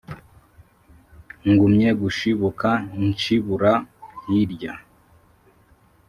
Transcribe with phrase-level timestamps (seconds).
[1.49, 2.69] Ngumye gushibuka
[3.09, 3.73] nshibura
[4.23, 4.73] hirya,